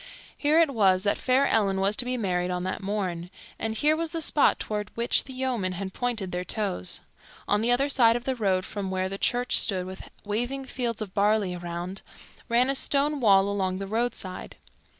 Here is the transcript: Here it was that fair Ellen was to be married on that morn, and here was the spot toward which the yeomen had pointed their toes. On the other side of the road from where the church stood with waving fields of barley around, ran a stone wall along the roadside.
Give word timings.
Here 0.35 0.57
it 0.59 0.73
was 0.73 1.03
that 1.03 1.19
fair 1.19 1.45
Ellen 1.45 1.79
was 1.79 1.95
to 1.97 2.05
be 2.05 2.17
married 2.17 2.49
on 2.49 2.63
that 2.63 2.81
morn, 2.81 3.29
and 3.59 3.75
here 3.75 3.95
was 3.95 4.09
the 4.09 4.19
spot 4.19 4.57
toward 4.57 4.89
which 4.97 5.25
the 5.25 5.33
yeomen 5.33 5.73
had 5.73 5.93
pointed 5.93 6.31
their 6.31 6.43
toes. 6.43 7.01
On 7.47 7.61
the 7.61 7.69
other 7.69 7.87
side 7.87 8.15
of 8.15 8.23
the 8.23 8.33
road 8.35 8.65
from 8.65 8.89
where 8.89 9.09
the 9.09 9.19
church 9.19 9.59
stood 9.59 9.85
with 9.85 10.09
waving 10.25 10.65
fields 10.65 11.03
of 11.03 11.13
barley 11.13 11.53
around, 11.53 12.01
ran 12.49 12.67
a 12.67 12.73
stone 12.73 13.19
wall 13.19 13.47
along 13.47 13.77
the 13.77 13.85
roadside. 13.85 14.57